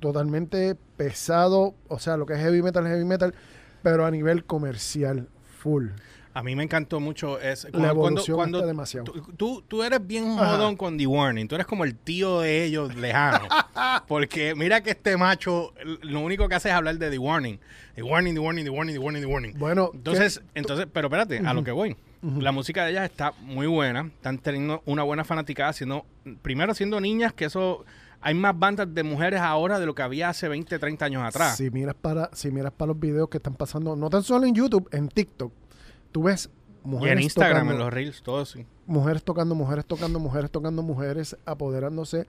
totalmente 0.00 0.76
pesado, 0.96 1.74
o 1.88 1.98
sea, 1.98 2.16
lo 2.16 2.26
que 2.26 2.34
es 2.34 2.40
heavy 2.40 2.62
metal, 2.62 2.86
heavy 2.86 3.04
metal, 3.04 3.34
pero 3.82 4.04
a 4.06 4.10
nivel 4.10 4.44
comercial, 4.44 5.28
full. 5.58 5.88
A 6.34 6.42
mí 6.42 6.54
me 6.54 6.62
encantó 6.64 7.00
mucho 7.00 7.40
es 7.40 7.64
La 7.64 7.70
cuando, 7.70 7.88
evolución 7.88 8.36
cuando, 8.36 8.58
está 8.58 8.66
cuando 8.66 8.66
demasiado. 8.66 9.04
tú, 9.38 9.62
tú, 9.66 9.82
eres 9.82 10.06
bien 10.06 10.32
Ajá. 10.32 10.50
jodón 10.56 10.76
con 10.76 10.98
The 10.98 11.06
Warning, 11.06 11.48
tú 11.48 11.54
eres 11.54 11.66
como 11.66 11.84
el 11.84 11.94
tío 11.94 12.40
de 12.40 12.64
ellos 12.64 12.94
lejano. 12.94 13.48
Porque 14.06 14.54
mira 14.54 14.82
que 14.82 14.90
este 14.90 15.16
macho 15.16 15.72
lo 16.02 16.20
único 16.20 16.46
que 16.46 16.54
hace 16.56 16.68
es 16.68 16.74
hablar 16.74 16.98
de 16.98 17.10
The 17.10 17.18
Warning. 17.18 17.58
The 17.94 18.02
Warning, 18.02 18.34
The 18.34 18.40
Warning, 18.40 18.64
The 18.64 18.70
Warning, 18.70 18.94
The 18.94 18.98
Warning, 18.98 19.22
The 19.22 19.26
Warning. 19.26 19.58
Bueno, 19.58 19.90
Entonces, 19.94 20.40
¿qué- 20.52 20.60
entonces, 20.60 20.86
pero 20.92 21.06
espérate, 21.06 21.38
a 21.38 21.54
lo 21.54 21.64
que 21.64 21.70
voy. 21.72 21.96
La 22.20 22.52
música 22.52 22.84
de 22.84 22.90
ellas 22.90 23.04
está 23.08 23.32
muy 23.40 23.66
buena, 23.66 24.00
están 24.14 24.36
teniendo 24.38 24.82
una 24.84 25.04
buena 25.04 25.24
fanaticada, 25.24 25.72
siendo, 25.72 26.04
primero 26.42 26.74
siendo 26.74 27.00
niñas, 27.00 27.32
que 27.32 27.46
eso, 27.46 27.86
hay 28.26 28.34
más 28.34 28.58
bandas 28.58 28.92
de 28.92 29.04
mujeres 29.04 29.40
ahora 29.40 29.78
de 29.78 29.86
lo 29.86 29.94
que 29.94 30.02
había 30.02 30.28
hace 30.30 30.48
20, 30.48 30.80
30 30.80 31.04
años 31.04 31.22
atrás. 31.22 31.56
Si 31.56 31.70
miras 31.70 31.94
para, 31.94 32.28
si 32.32 32.50
miras 32.50 32.72
para 32.72 32.88
los 32.88 32.98
videos 32.98 33.28
que 33.28 33.36
están 33.36 33.54
pasando, 33.54 33.94
no 33.94 34.10
tan 34.10 34.24
solo 34.24 34.46
en 34.46 34.54
YouTube, 34.54 34.88
en 34.90 35.06
TikTok, 35.08 35.52
tú 36.10 36.24
ves 36.24 36.50
y 36.84 36.88
mujeres 36.88 37.18
en 37.18 37.22
Instagram, 37.22 37.54
tocando, 37.58 37.72
en 37.74 37.78
los 37.78 37.92
reels, 37.92 38.22
todo 38.24 38.40
así. 38.40 38.66
mujeres 38.86 39.22
tocando, 39.22 39.54
mujeres 39.54 39.84
tocando, 39.86 40.18
mujeres 40.18 40.50
tocando, 40.50 40.82
mujeres 40.82 41.36
apoderándose 41.46 42.26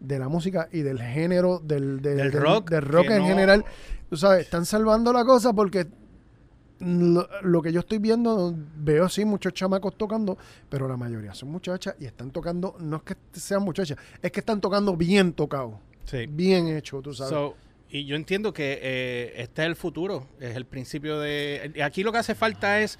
de 0.00 0.18
la 0.18 0.28
música 0.28 0.68
y 0.72 0.80
del 0.80 1.00
género, 1.02 1.58
del, 1.62 2.00
del, 2.00 2.16
Del 2.16 2.32
rock, 2.32 2.70
del 2.70 2.82
rock 2.82 3.10
en 3.10 3.18
no- 3.18 3.26
general. 3.26 3.64
Tú 4.08 4.16
sabes, 4.16 4.44
están 4.46 4.64
salvando 4.64 5.12
la 5.12 5.26
cosa 5.26 5.52
porque 5.52 5.86
lo, 6.84 7.28
lo 7.42 7.62
que 7.62 7.72
yo 7.72 7.80
estoy 7.80 7.98
viendo, 7.98 8.54
veo 8.76 9.08
sí 9.08 9.24
muchos 9.24 9.52
chamacos 9.54 9.96
tocando, 9.96 10.36
pero 10.68 10.86
la 10.88 10.96
mayoría 10.96 11.34
son 11.34 11.50
muchachas 11.50 11.94
y 11.98 12.04
están 12.06 12.30
tocando, 12.30 12.76
no 12.80 12.96
es 12.96 13.02
que 13.02 13.16
sean 13.32 13.62
muchachas, 13.62 13.98
es 14.22 14.30
que 14.30 14.40
están 14.40 14.60
tocando 14.60 14.96
bien 14.96 15.32
tocado, 15.32 15.80
Sí. 16.04 16.26
bien 16.28 16.68
hecho, 16.68 17.00
tú 17.00 17.14
sabes. 17.14 17.30
So, 17.30 17.56
y 17.88 18.04
yo 18.04 18.16
entiendo 18.16 18.52
que 18.52 18.78
eh, 18.82 19.32
este 19.36 19.62
es 19.62 19.66
el 19.68 19.76
futuro, 19.76 20.26
es 20.40 20.56
el 20.56 20.66
principio 20.66 21.18
de... 21.20 21.80
Aquí 21.82 22.02
lo 22.02 22.12
que 22.12 22.18
hace 22.18 22.34
falta 22.34 22.80
es 22.80 22.98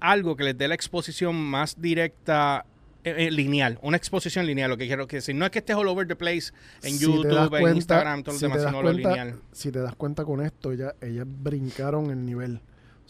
algo 0.00 0.36
que 0.36 0.44
les 0.44 0.56
dé 0.56 0.66
la 0.68 0.74
exposición 0.74 1.36
más 1.36 1.80
directa, 1.80 2.64
eh, 3.04 3.26
eh, 3.26 3.30
lineal, 3.30 3.78
una 3.82 3.96
exposición 3.96 4.46
lineal, 4.46 4.70
lo 4.70 4.76
que 4.76 4.86
quiero 4.86 5.06
decir. 5.06 5.34
No 5.34 5.44
es 5.44 5.50
que 5.50 5.60
estés 5.60 5.76
all 5.76 5.88
over 5.88 6.06
the 6.06 6.16
place 6.16 6.52
en 6.82 6.94
Si 6.94 7.04
YouTube, 7.04 7.54
en 7.56 7.76
Instagram, 7.76 8.22
todo 8.22 8.34
lo 8.34 8.38
si 8.38 8.44
demás, 8.44 8.58
te 8.58 8.62
das 8.64 8.72
sino 8.72 8.82
lo 8.82 8.92
lineal. 8.92 9.40
Si 9.52 9.70
te 9.72 9.78
das 9.80 9.94
cuenta 9.94 10.24
con 10.24 10.44
esto, 10.44 10.72
ya 10.72 10.94
ellas 11.00 11.26
brincaron 11.26 12.10
el 12.10 12.24
nivel. 12.24 12.60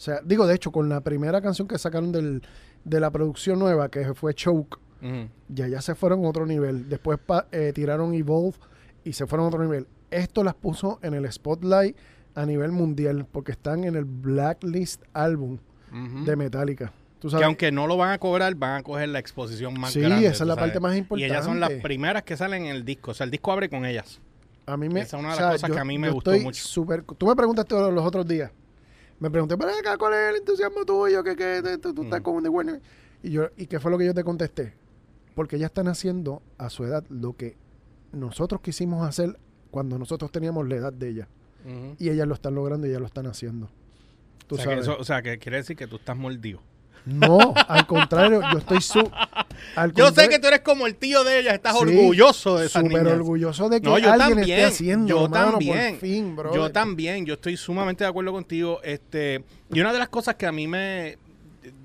O 0.01 0.03
sea, 0.03 0.19
digo, 0.25 0.47
de 0.47 0.55
hecho, 0.55 0.71
con 0.71 0.89
la 0.89 1.01
primera 1.01 1.41
canción 1.43 1.67
que 1.67 1.77
sacaron 1.77 2.11
del, 2.11 2.41
de 2.83 2.99
la 2.99 3.11
producción 3.11 3.59
nueva, 3.59 3.89
que 3.89 4.15
fue 4.15 4.33
Choke, 4.33 4.79
Ujú. 4.99 5.29
ya 5.49 5.67
ya 5.67 5.79
se 5.79 5.93
fueron 5.93 6.25
a 6.25 6.29
otro 6.29 6.47
nivel. 6.47 6.89
Después 6.89 7.19
pa- 7.19 7.45
eh, 7.51 7.71
tiraron 7.71 8.15
Evolve 8.15 8.57
y 9.03 9.13
se 9.13 9.27
fueron 9.27 9.45
a 9.45 9.49
otro 9.49 9.61
nivel. 9.63 9.85
Esto 10.09 10.43
las 10.43 10.55
puso 10.55 10.97
en 11.03 11.13
el 11.13 11.31
spotlight 11.31 11.95
a 12.33 12.47
nivel 12.47 12.71
mundial 12.71 13.27
porque 13.31 13.51
están 13.51 13.83
en 13.83 13.95
el 13.95 14.05
Blacklist 14.05 15.03
álbum 15.13 15.59
de 16.25 16.35
Metallica. 16.35 16.91
¿Tú 17.19 17.27
Que 17.27 17.33
sabes? 17.33 17.45
aunque 17.45 17.71
no 17.71 17.85
lo 17.85 17.95
van 17.95 18.09
a 18.13 18.17
cobrar, 18.17 18.55
van 18.55 18.77
a 18.79 18.81
coger 18.81 19.07
la 19.09 19.19
exposición 19.19 19.79
más 19.79 19.93
Sí, 19.93 19.99
grande. 20.01 20.25
esa 20.25 20.43
es 20.43 20.47
la 20.47 20.55
sabes. 20.55 20.71
parte 20.71 20.79
más 20.79 20.95
Y 20.95 21.23
ellas 21.25 21.45
son 21.45 21.59
las 21.59 21.69
importante. 21.69 21.81
primeras 21.83 22.23
que 22.23 22.35
salen 22.37 22.65
en 22.65 22.75
el 22.75 22.83
disco. 22.85 23.11
O 23.11 23.13
sea, 23.13 23.25
el 23.25 23.29
disco 23.29 23.51
abre 23.51 23.69
con 23.69 23.85
ellas. 23.85 24.19
A 24.65 24.77
mí 24.77 24.89
me, 24.89 25.01
Esa 25.01 25.17
es 25.17 25.23
una 25.23 25.35
de 25.35 25.37
o 25.37 25.37
las 25.37 25.37
sea, 25.37 25.51
cosas 25.51 25.67
yo- 25.69 25.73
que 25.75 25.79
a 25.79 25.85
mí 25.85 25.99
me 25.99 26.09
gustó 26.09 26.31
estoy 26.31 26.43
mucho. 26.43 26.63
súper- 26.65 27.03
tú 27.03 27.27
me 27.27 27.35
preguntaste 27.35 27.75
los 27.75 28.03
otros 28.03 28.25
días. 28.27 28.49
Me 29.21 29.29
pregunté, 29.31 29.55
pero 29.57 29.71
acá, 29.71 29.97
¿cuál 29.97 30.13
es 30.13 30.29
el 30.31 30.35
entusiasmo 30.37 30.83
tuyo? 30.83 31.23
que 31.23 31.35
que 31.37 31.77
tú, 31.81 31.93
tú 31.93 32.03
estás 32.03 32.19
Mm. 32.19 32.23
con 32.23 32.43
The 32.43 32.49
Warner? 32.49 32.81
Y, 33.23 33.29
yo, 33.31 33.47
¿Y 33.55 33.67
qué 33.67 33.79
fue 33.79 33.89
lo 33.91 33.97
que 33.97 34.05
yo 34.05 34.13
te 34.13 34.23
contesté? 34.23 34.73
Porque 35.35 35.57
ya 35.57 35.67
están 35.67 35.87
haciendo 35.87 36.41
a 36.57 36.69
su 36.69 36.83
edad 36.83 37.05
lo 37.09 37.33
que 37.37 37.55
nosotros 38.11 38.59
quisimos 38.61 39.07
hacer 39.07 39.39
cuando 39.69 39.97
nosotros 39.97 40.31
teníamos 40.31 40.67
la 40.67 40.75
edad 40.75 40.91
de 40.91 41.07
ella. 41.09 41.27
Ujú. 41.65 41.95
Y 41.99 42.09
ellas 42.09 42.27
lo 42.27 42.33
están 42.33 42.55
logrando 42.55 42.85
y 42.87 42.89
ellas 42.89 42.99
lo 42.99 43.07
están 43.07 43.27
haciendo. 43.27 43.69
Tú 44.47 44.55
o, 44.55 44.57
sea, 44.57 44.65
que 44.65 44.71
sabes. 44.71 44.87
eso- 44.87 44.97
o 44.99 45.03
sea, 45.05 45.21
que 45.21 45.37
quiere 45.37 45.57
decir 45.57 45.77
que 45.77 45.87
tú 45.87 45.95
estás 45.95 46.17
mordido. 46.17 46.59
No, 47.05 47.53
al 47.67 47.87
contrario, 47.87 48.41
yo 48.51 48.59
estoy 48.59 48.81
su. 48.81 49.09
al 49.75 49.93
Yo 49.93 50.11
sé 50.11 50.29
que 50.29 50.39
tú 50.39 50.47
eres 50.47 50.61
como 50.61 50.85
el 50.87 50.95
tío 50.95 51.23
de 51.23 51.39
ellas, 51.39 51.55
estás 51.55 51.73
Sí, 51.75 51.81
orgulloso 51.81 52.57
de 52.59 52.67
esas 52.67 52.83
súper 52.83 53.01
niñas. 53.03 53.15
orgulloso 53.17 53.69
de 53.69 53.81
que 53.81 53.87
No, 53.87 53.97
yo 53.97 54.11
alguien 54.11 54.35
también, 54.37 54.59
esté 54.59 54.63
haciendo, 54.65 55.07
yo 55.07 55.29
también, 55.29 55.91
por 55.91 55.99
fin, 55.99 56.35
bro. 56.35 56.53
Yo 56.53 56.71
también, 56.71 57.25
yo 57.25 57.33
estoy 57.35 57.57
sumamente 57.57 58.03
de 58.03 58.09
acuerdo 58.09 58.31
contigo. 58.31 58.79
Este, 58.83 59.43
y 59.73 59.79
una 59.79 59.91
de 59.93 59.99
las 59.99 60.09
cosas 60.09 60.35
que 60.35 60.45
a 60.45 60.51
mí 60.51 60.67
me 60.67 61.17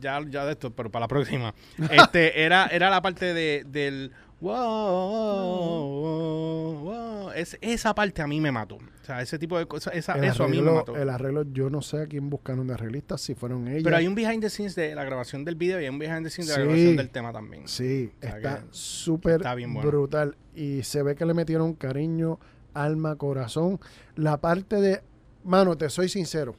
ya, 0.00 0.20
ya 0.28 0.44
de 0.44 0.52
esto, 0.52 0.70
pero 0.70 0.90
para 0.90 1.04
la 1.04 1.08
próxima, 1.08 1.54
este, 1.90 2.42
era, 2.42 2.66
era 2.66 2.90
la 2.90 3.02
parte 3.02 3.34
de, 3.34 3.64
del 3.66 4.12
wow, 4.40 6.00
wow, 6.00 6.74
wow. 6.84 7.30
Es, 7.32 7.58
esa 7.60 7.94
parte 7.94 8.22
a 8.22 8.26
mí 8.26 8.40
me 8.40 8.50
mató. 8.50 8.76
O 8.76 9.04
sea, 9.04 9.20
ese 9.22 9.38
tipo 9.38 9.58
de 9.58 9.66
cosas, 9.66 9.94
esa- 9.94 10.14
eso 10.24 10.44
a 10.44 10.48
mí 10.48 10.60
me 10.62 10.70
mató. 10.70 10.96
El 10.96 11.08
arreglo, 11.10 11.42
yo 11.52 11.68
no 11.70 11.82
sé 11.82 12.02
a 12.02 12.06
quién 12.06 12.30
buscaron 12.30 12.66
de 12.66 12.74
arreglistas, 12.74 13.20
si 13.20 13.34
fueron 13.34 13.68
ellos. 13.68 13.82
Pero 13.84 13.96
hay 13.96 14.06
un 14.06 14.14
behind 14.14 14.40
the 14.42 14.50
scenes 14.50 14.74
de 14.74 14.94
la 14.94 15.04
grabación 15.04 15.44
del 15.44 15.54
video 15.54 15.80
y 15.80 15.84
hay 15.84 15.90
un 15.90 15.98
behind 15.98 16.24
the 16.24 16.30
scenes 16.30 16.48
de 16.48 16.56
la 16.58 16.64
grabación 16.64 16.96
del 16.96 17.10
tema 17.10 17.32
también. 17.32 17.68
Sí, 17.68 18.10
O 18.18 18.20
sea 18.22 18.36
está 18.36 18.64
súper 18.70 19.42
bueno. 19.42 19.80
brutal. 19.82 20.36
Y 20.54 20.82
se 20.82 21.02
ve 21.02 21.14
que 21.14 21.26
le 21.26 21.34
metieron 21.34 21.74
cariño, 21.74 22.38
alma, 22.74 23.16
corazón. 23.16 23.78
La 24.14 24.38
parte 24.40 24.76
de. 24.80 25.02
Mano, 25.44 25.76
te 25.76 25.88
soy 25.90 26.08
sincero. 26.08 26.56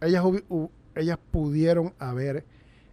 Ellas, 0.00 0.24
ellas 0.94 1.18
pudieron 1.30 1.92
haber 1.98 2.44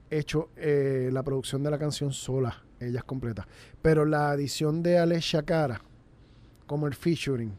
hecho 0.09 0.49
eh, 0.57 1.09
la 1.13 1.23
producción 1.23 1.63
de 1.63 1.71
la 1.71 1.77
canción 1.77 2.11
sola, 2.11 2.63
ellas 2.79 3.03
completas. 3.03 3.45
Pero 3.81 4.05
la 4.05 4.31
adición 4.31 4.81
de 4.83 4.97
Alessia 4.99 5.43
Cara, 5.43 5.81
como 6.67 6.87
el 6.87 6.93
featuring 6.93 7.53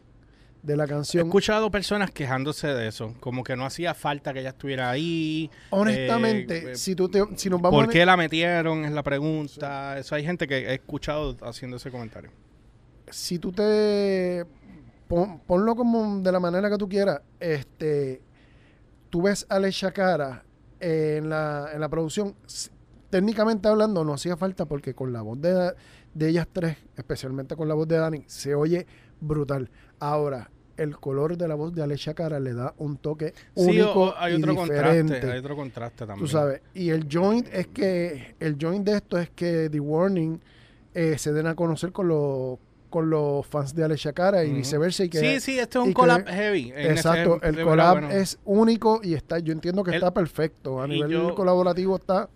de 0.63 0.77
la 0.77 0.83
He 0.83 0.87
canción, 0.87 1.25
escuchado 1.27 1.71
personas 1.71 2.11
quejándose 2.11 2.67
de 2.67 2.87
eso, 2.87 3.15
como 3.19 3.43
que 3.43 3.55
no 3.55 3.65
hacía 3.65 3.93
falta 3.95 4.31
que 4.33 4.41
ella 4.41 4.49
estuviera 4.49 4.89
ahí. 4.91 5.49
honestamente, 5.71 6.71
eh, 6.71 6.75
si, 6.75 6.95
tú 6.95 7.09
te, 7.09 7.23
si 7.35 7.49
nos 7.49 7.61
vamos 7.61 7.79
¿Por 7.79 7.89
a- 7.89 7.91
qué 7.91 8.05
la 8.05 8.15
metieron? 8.15 8.85
Es 8.85 8.91
la 8.91 9.01
pregunta. 9.03 9.97
Eso 9.97 10.13
hay 10.15 10.23
gente 10.23 10.47
que 10.47 10.57
he 10.69 10.73
escuchado 10.75 11.35
haciendo 11.41 11.77
ese 11.77 11.89
comentario. 11.91 12.29
si 13.09 13.39
tú 13.39 13.51
te 13.51 14.45
pon- 15.07 15.39
ponlo 15.45 15.75
como 15.75 16.19
de 16.21 16.31
la 16.31 16.39
manera 16.39 16.69
que 16.69 16.77
tú 16.77 16.87
quieras, 16.87 17.21
este 17.39 18.21
tú 19.09 19.23
ves 19.23 19.45
a 19.49 19.55
Alessia 19.55 19.91
Cara 19.91 20.45
en 20.79 21.27
la, 21.29 21.69
en 21.73 21.81
la 21.81 21.89
producción, 21.89 22.33
técnicamente 23.11 23.67
hablando 23.67 24.03
no 24.03 24.13
hacía 24.13 24.35
falta 24.35 24.65
porque 24.65 24.95
con 24.95 25.13
la 25.13 25.21
voz 25.21 25.39
de, 25.39 25.73
de 26.15 26.29
ellas 26.29 26.47
tres, 26.51 26.77
especialmente 26.97 27.55
con 27.55 27.67
la 27.67 27.75
voz 27.75 27.87
de 27.87 27.97
Dani, 27.97 28.23
se 28.25 28.55
oye 28.55 28.87
brutal. 29.19 29.69
Ahora, 29.99 30.49
el 30.77 30.97
color 30.97 31.37
de 31.37 31.47
la 31.47 31.53
voz 31.53 31.75
de 31.75 31.83
Alessia 31.83 32.15
Cara 32.15 32.39
le 32.39 32.53
da 32.53 32.73
un 32.79 32.97
toque 32.97 33.33
Sí, 33.55 33.63
único 33.69 34.05
o- 34.05 34.13
hay 34.17 34.33
y 34.33 34.37
otro 34.37 34.53
diferente. 34.53 35.01
contraste. 35.13 35.31
Hay 35.31 35.37
otro 35.39 35.55
contraste 35.55 36.05
también. 36.07 36.19
Tú 36.19 36.27
sabes, 36.27 36.61
y 36.73 36.89
el 36.89 37.07
joint 37.11 37.47
es 37.53 37.67
que, 37.67 38.35
el 38.39 38.57
joint 38.59 38.83
de 38.85 38.95
esto 38.95 39.19
es 39.19 39.29
que 39.29 39.69
The 39.69 39.79
Warning 39.79 40.41
eh, 40.95 41.17
se 41.19 41.31
den 41.33 41.45
a 41.47 41.53
conocer 41.55 41.91
con 41.91 42.07
los 42.07 42.57
con 42.89 43.09
los 43.09 43.47
fans 43.47 43.73
de 43.73 43.85
Alessia 43.85 44.11
Cara 44.11 44.43
y 44.43 44.51
viceversa 44.51 45.05
y 45.05 45.09
que 45.09 45.17
sí, 45.19 45.39
sí, 45.39 45.57
esto 45.57 45.79
es 45.79 45.83
un 45.85 45.91
que- 45.91 45.93
collab 45.93 46.25
heavy. 46.27 46.73
exacto, 46.75 47.39
el 47.41 47.63
collab 47.63 47.99
bueno. 48.01 48.11
es 48.11 48.37
único 48.43 48.99
y 49.01 49.13
está, 49.13 49.39
yo 49.39 49.53
entiendo 49.53 49.81
que 49.81 49.91
El- 49.91 49.95
está 49.95 50.13
perfecto, 50.13 50.81
a 50.81 50.87
nivel 50.87 51.09
yo- 51.09 51.33
colaborativo 51.33 51.95
está 51.95 52.27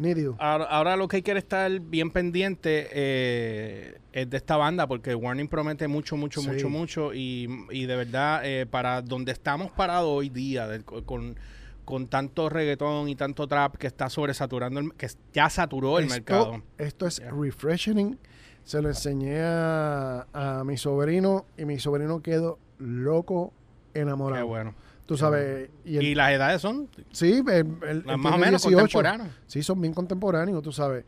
nítido. 0.00 0.34
Ahora, 0.38 0.64
ahora 0.64 0.96
lo 0.96 1.06
que 1.06 1.16
hay 1.16 1.22
que 1.22 1.32
estar 1.32 1.70
bien 1.80 2.10
pendiente 2.10 2.88
eh, 2.92 3.98
es 4.12 4.28
de 4.30 4.36
esta 4.36 4.56
banda, 4.56 4.86
porque 4.86 5.14
Warning 5.14 5.46
promete 5.48 5.86
mucho, 5.88 6.16
mucho, 6.16 6.40
Sí. 6.40 6.48
mucho, 6.48 6.68
mucho. 6.68 7.14
Y, 7.14 7.48
y 7.70 7.86
de 7.86 7.96
verdad, 7.96 8.40
eh, 8.44 8.66
para 8.66 9.02
donde 9.02 9.32
estamos 9.32 9.70
parados 9.70 10.08
hoy 10.10 10.28
día, 10.30 10.66
con, 11.04 11.36
con 11.84 12.06
tanto 12.08 12.48
reggaetón 12.48 13.08
y 13.08 13.14
tanto 13.16 13.46
trap 13.46 13.76
que 13.76 13.86
está 13.86 14.08
sobresaturando, 14.08 14.80
el- 14.80 14.94
que 14.94 15.08
ya 15.32 15.48
saturó 15.50 15.98
el 15.98 16.04
esto, 16.06 16.14
mercado. 16.14 16.62
esto 16.78 17.06
es 17.06 17.18
Ya. 17.18 17.30
refreshing. 17.30 18.18
Se 18.64 18.80
lo 18.82 18.88
enseñé 18.88 19.40
a, 19.40 20.26
a 20.32 20.64
mi 20.64 20.76
sobrino 20.76 21.46
y 21.56 21.64
mi 21.64 21.78
sobrino 21.78 22.20
quedó 22.22 22.58
loco, 22.78 23.52
enamorado. 23.94 24.42
Qué 24.44 24.48
bueno. 24.48 24.74
Tú 25.10 25.16
sabes, 25.16 25.68
y, 25.84 25.96
el- 25.96 26.04
Y 26.04 26.14
las 26.14 26.30
edades 26.30 26.62
son 26.62 26.88
sí, 27.10 27.42
el- 27.44 27.48
el- 27.48 27.56
él 27.82 27.96
las 27.96 28.04
tiene 28.04 28.16
más 28.16 28.34
o 28.34 28.38
menos 28.38 28.62
18. 28.62 28.76
contemporáneas. 28.78 29.28
Sí, 29.48 29.60
son 29.64 29.80
bien 29.80 29.92
contemporáneos, 29.92 30.62
tú 30.62 30.70
sabes. 30.70 31.04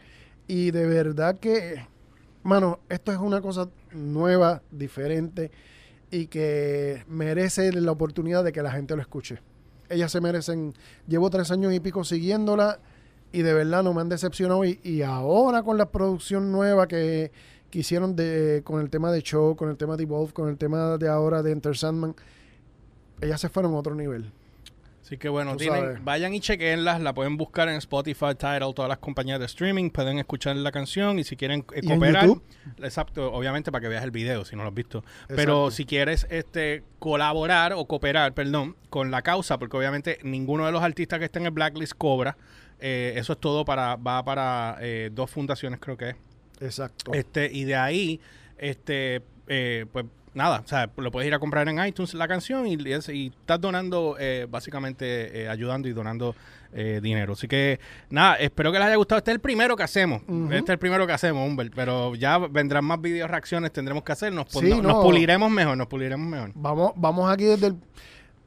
Y 0.48 0.72
de 0.72 0.86
verdad 0.88 1.38
que, 1.38 1.86
mano, 2.42 2.80
esto 2.88 3.12
es 3.12 3.18
una 3.18 3.40
cosa 3.40 3.68
nueva, 3.92 4.60
diferente 4.72 5.52
y 6.10 6.26
que 6.26 7.04
merece 7.06 7.70
la 7.70 7.92
oportunidad 7.92 8.42
de 8.42 8.50
que 8.50 8.60
la 8.60 8.72
gente 8.72 8.96
lo 8.96 9.02
escuche. 9.02 9.38
Ellas 9.88 10.10
se 10.10 10.20
merecen, 10.20 10.74
llevo 11.06 11.30
tres 11.30 11.52
años 11.52 11.72
y 11.72 11.78
pico 11.78 12.02
siguiéndola 12.02 12.80
y 13.30 13.42
de 13.42 13.54
verdad 13.54 13.84
no 13.84 13.94
me 13.94 14.00
han 14.00 14.08
decepcionado. 14.08 14.64
Y, 14.64 14.80
y 14.82 15.02
ahora 15.02 15.62
con 15.62 15.78
la 15.78 15.90
producción 15.92 16.50
nueva 16.50 16.88
que, 16.88 17.30
que 17.70 17.78
hicieron 17.78 18.16
de, 18.16 18.62
con 18.64 18.80
el 18.80 18.90
tema 18.90 19.12
de 19.12 19.22
Show, 19.22 19.54
con 19.54 19.70
el 19.70 19.76
tema 19.76 19.96
de 19.96 20.02
Evolve, 20.02 20.32
con 20.32 20.48
el 20.48 20.58
tema 20.58 20.98
de 20.98 21.08
ahora 21.08 21.40
de 21.44 21.52
Enter 21.52 21.76
Sandman, 21.76 22.16
ellas 23.22 23.40
se 23.40 23.48
fueron 23.48 23.72
a 23.74 23.76
otro 23.76 23.94
nivel. 23.94 24.30
Así 25.02 25.18
que 25.18 25.28
bueno, 25.28 25.56
tienen, 25.56 26.04
vayan 26.04 26.32
y 26.32 26.40
chequenlas, 26.40 27.00
la 27.00 27.12
pueden 27.12 27.36
buscar 27.36 27.68
en 27.68 27.74
Spotify, 27.74 28.34
Tidal, 28.38 28.72
todas 28.72 28.88
las 28.88 28.98
compañías 28.98 29.40
de 29.40 29.46
streaming, 29.46 29.90
pueden 29.90 30.18
escuchar 30.18 30.54
la 30.56 30.70
canción 30.70 31.18
y 31.18 31.24
si 31.24 31.36
quieren 31.36 31.64
eh, 31.74 31.80
¿Y 31.82 31.86
en 31.90 31.98
cooperar, 31.98 32.28
exacto, 32.78 33.32
obviamente 33.32 33.72
para 33.72 33.82
que 33.82 33.88
veas 33.88 34.04
el 34.04 34.12
video 34.12 34.44
si 34.44 34.54
no 34.54 34.62
lo 34.62 34.68
has 34.68 34.74
visto, 34.74 34.98
Exacto. 34.98 35.34
pero 35.34 35.70
si 35.72 35.86
quieres 35.86 36.26
este 36.30 36.84
colaborar 37.00 37.72
o 37.72 37.84
cooperar, 37.86 38.32
perdón, 38.32 38.76
con 38.90 39.10
la 39.10 39.22
causa, 39.22 39.58
porque 39.58 39.76
obviamente 39.76 40.18
ninguno 40.22 40.66
de 40.66 40.72
los 40.72 40.82
artistas 40.82 41.18
que 41.18 41.24
estén 41.24 41.42
en 41.42 41.46
el 41.46 41.52
blacklist 41.52 41.94
cobra, 41.98 42.36
eh, 42.78 43.14
eso 43.16 43.32
es 43.32 43.40
todo 43.40 43.64
para 43.64 43.96
va 43.96 44.24
para 44.24 44.78
eh, 44.80 45.10
dos 45.12 45.30
fundaciones 45.30 45.80
creo 45.80 45.96
que 45.96 46.10
es. 46.10 46.16
Exacto. 46.60 47.12
Este, 47.12 47.50
y 47.52 47.64
de 47.64 47.76
ahí, 47.76 48.20
este, 48.56 49.22
eh, 49.48 49.86
pues 49.92 50.06
nada, 50.34 50.62
o 50.64 50.68
sea, 50.68 50.90
lo 50.96 51.10
puedes 51.10 51.26
ir 51.28 51.34
a 51.34 51.38
comprar 51.38 51.68
en 51.68 51.84
iTunes 51.84 52.14
la 52.14 52.26
canción 52.28 52.66
y, 52.66 52.74
y 52.74 52.92
es- 52.92 53.08
y 53.08 53.26
estás 53.28 53.60
donando, 53.60 54.16
eh, 54.18 54.46
básicamente 54.48 55.42
eh, 55.42 55.48
ayudando 55.48 55.88
y 55.88 55.92
donando 55.92 56.34
eh, 56.74 57.00
dinero. 57.02 57.34
Así 57.34 57.46
que 57.48 57.78
nada, 58.08 58.36
espero 58.36 58.72
que 58.72 58.78
les 58.78 58.86
haya 58.86 58.96
gustado. 58.96 59.18
Este 59.18 59.30
es 59.30 59.34
el 59.34 59.40
primero 59.40 59.76
que 59.76 59.82
hacemos. 59.82 60.22
Este 60.50 60.56
es 60.56 60.68
el 60.70 60.78
primero 60.78 61.06
que 61.06 61.12
hacemos, 61.12 61.46
Humbert. 61.46 61.72
Pero 61.74 62.14
ya 62.14 62.38
vendrán 62.38 62.84
más 62.86 62.98
videos, 63.00 63.30
reacciones, 63.30 63.72
tendremos 63.72 64.02
que 64.04 64.12
hacer. 64.12 64.32
Nos, 64.32 64.46
pon- 64.46 64.62
Sí, 64.64 64.70
nos 64.70 64.82
no. 64.82 65.02
puliremos 65.02 65.50
mejor, 65.50 65.76
nos 65.76 65.86
puliremos 65.88 66.26
mejor. 66.26 66.52
Vamos, 66.54 66.92
vamos 66.96 67.30
aquí 67.30 67.44
desde 67.44 67.66
el 67.66 67.76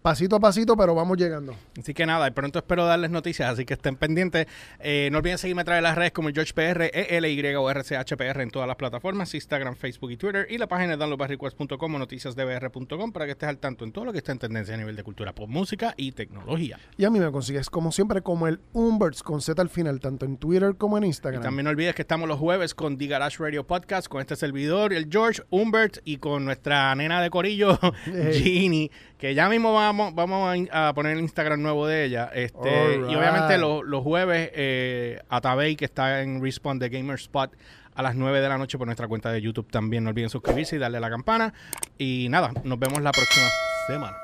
pasito 0.05 0.35
a 0.35 0.39
pasito, 0.39 0.77
pero 0.77 0.93
vamos 0.93 1.17
llegando. 1.17 1.55
Así 1.79 1.95
que 1.95 2.05
nada, 2.05 2.27
y 2.27 2.31
pronto 2.31 2.59
espero 2.59 2.85
darles 2.85 3.09
noticias, 3.09 3.51
así 3.51 3.65
que 3.65 3.73
estén 3.73 3.95
pendientes. 3.95 4.45
Eh, 4.79 5.09
no 5.11 5.17
olviden 5.17 5.39
seguirme 5.39 5.63
a 5.63 5.65
través 5.65 5.79
de 5.79 5.81
las 5.81 5.95
redes 5.97 6.11
como 6.11 6.29
el 6.29 6.35
George 6.35 6.53
PR, 6.53 6.91
ELY 6.93 7.55
o 7.55 7.67
RCHPR 7.71 8.41
en 8.41 8.51
todas 8.51 8.67
las 8.67 8.77
plataformas, 8.77 9.33
Instagram, 9.33 9.75
Facebook 9.75 10.11
y 10.11 10.17
Twitter, 10.17 10.45
y 10.47 10.59
la 10.59 10.67
página 10.67 10.91
de 10.91 10.97
downloadbyrequest.com 10.97 11.95
o 11.95 11.97
noticiasdbr.com 11.97 13.11
para 13.11 13.25
que 13.25 13.31
estés 13.31 13.49
al 13.49 13.57
tanto 13.57 13.83
en 13.83 13.91
todo 13.91 14.05
lo 14.05 14.11
que 14.11 14.19
está 14.19 14.31
en 14.31 14.37
tendencia 14.37 14.75
a 14.75 14.77
nivel 14.77 14.95
de 14.95 15.01
cultura 15.01 15.33
pop, 15.33 15.49
música 15.49 15.95
y 15.97 16.11
tecnología. 16.11 16.77
Y 16.97 17.05
a 17.05 17.09
mí 17.09 17.19
me 17.19 17.31
consigues, 17.31 17.71
como 17.71 17.91
siempre, 17.91 18.21
como 18.21 18.47
el 18.47 18.59
Umberts 18.73 19.23
con 19.23 19.41
Z 19.41 19.59
al 19.59 19.69
final, 19.69 19.99
tanto 19.99 20.25
en 20.27 20.37
Twitter 20.37 20.75
como 20.77 20.99
en 20.99 21.05
Y 21.05 21.07
Instagram. 21.07 21.41
también 21.41 21.63
no 21.63 21.71
olvides 21.71 21.95
que 21.95 22.03
estamos 22.03 22.29
los 22.29 22.37
jueves 22.37 22.75
con 22.75 22.99
The 22.99 23.07
Garage 23.07 23.37
Radio 23.39 23.65
Podcast, 23.65 24.07
con 24.07 24.21
este 24.21 24.35
servidor, 24.35 24.93
el 24.93 25.09
George, 25.11 25.41
Humbert, 25.49 25.97
y 26.05 26.17
con 26.17 26.45
nuestra 26.45 26.93
nena 26.93 27.23
de 27.23 27.31
corillo. 27.31 27.79
Ginny, 28.33 28.91
que 29.17 29.33
ya 29.33 29.49
mismo 29.49 29.73
vamos, 29.73 29.94
vamos 29.97 30.49
a 30.49 30.57
in- 30.57 30.69
a, 30.71 30.93
poner 30.93 31.13
el 31.13 31.19
Instagram 31.21 31.61
nuevo 31.61 31.87
de 31.87 32.05
ella. 32.05 32.29
Este. 32.33 32.95
Y 33.09 33.15
obviamente 33.15 33.57
lo- 33.57 33.83
los 33.83 34.03
jueves, 34.03 34.49
eh, 34.53 35.19
Atabey, 35.29 35.75
que 35.75 35.85
está 35.85 36.21
en 36.21 36.41
Respawn 36.41 36.79
de 36.79 36.89
Gamer 36.89 37.15
Spot, 37.15 37.51
a 37.95 38.01
las 38.03 38.15
9 38.15 38.41
de 38.41 38.49
la 38.49 38.57
noche 38.57 38.77
por 38.77 38.87
nuestra 38.87 39.07
cuenta 39.07 39.31
de 39.31 39.41
YouTube 39.41 39.69
también. 39.71 40.03
No 40.03 40.09
olviden 40.09 40.29
suscribirse 40.29 40.75
y 40.75 40.79
darle 40.79 40.97
a 40.97 41.01
la 41.01 41.09
campana. 41.09 41.53
Y 41.97 42.27
nada, 42.29 42.51
nos 42.63 42.77
vemos 42.77 43.01
la 43.01 43.11
próxima 43.11 43.47
semana. 43.87 44.17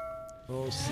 Oh, 0.48 0.68
sí. 0.70 0.92